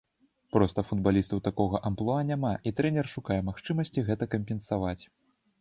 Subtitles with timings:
[0.55, 4.99] Проста футбалістаў такога амплуа няма, і трэнер шукае магчымасці гэта кампенсаваць.